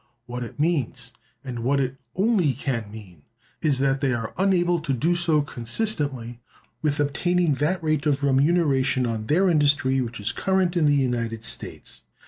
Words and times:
What 0.25 0.43
it 0.43 0.59
means, 0.59 1.13
and 1.43 1.59
what 1.59 1.79
it 1.79 1.95
only 2.15 2.53
can 2.53 2.89
mean, 2.89 3.21
is 3.61 3.77
that 3.77 4.01
they 4.01 4.13
are 4.15 4.33
unable 4.35 4.79
to 4.79 4.93
do 4.93 5.13
so 5.13 5.43
consistently 5.43 6.41
with 6.81 6.99
obtaining 6.99 7.53
that 7.61 7.83
rate 7.83 8.07
of 8.07 8.23
remuneration 8.23 9.05
on 9.05 9.27
their 9.27 9.47
industry 9.47 10.01
which 10.01 10.19
is 10.19 10.31
current 10.31 10.75
in 10.75 10.87
the 10.87 10.95
United 10.95 11.43
States. 11.43 12.01